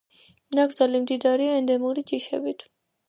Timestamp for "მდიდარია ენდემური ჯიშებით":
1.03-2.67